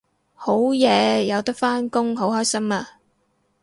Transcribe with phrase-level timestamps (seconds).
[0.33, 2.97] 好嘢有得返工好開心啊！